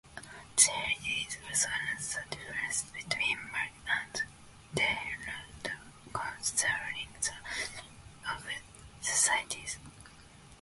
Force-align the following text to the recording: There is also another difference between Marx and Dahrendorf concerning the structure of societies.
There 0.57 0.91
is 0.99 1.37
also 1.51 1.67
another 1.69 2.25
difference 2.31 2.85
between 2.85 3.37
Marx 3.51 3.71
and 3.87 4.23
Dahrendorf 4.75 5.79
concerning 6.11 7.09
the 7.21 7.21
structure 7.21 7.85
of 8.27 8.43
societies. 8.99 9.77